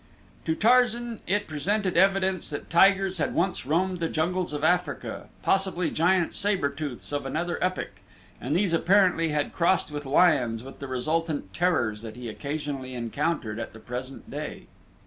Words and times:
To 0.45 0.55
Tarzan 0.55 1.19
it 1.27 1.45
presented 1.47 1.95
evidence 1.95 2.49
that 2.49 2.71
tigers 2.71 3.19
had 3.19 3.35
once 3.35 3.67
roamed 3.67 3.99
the 3.99 4.09
jungles 4.09 4.51
of 4.51 4.63
Africa, 4.63 5.27
possibly 5.43 5.91
giant 5.91 6.33
saber 6.33 6.69
tooths 6.71 7.11
of 7.11 7.23
another 7.23 7.63
epoch, 7.63 8.01
and 8.41 8.55
these 8.55 8.73
apparently 8.73 9.29
had 9.29 9.53
crossed 9.53 9.91
with 9.91 10.07
lions 10.07 10.63
with 10.63 10.79
the 10.79 10.87
resultant 10.87 11.53
terrors 11.53 12.01
that 12.01 12.15
he 12.15 12.29
occasionally 12.29 12.95
encountered 12.95 13.59
at 13.59 13.73
the 13.73 13.79
present 13.79 14.31
day. 14.31 14.65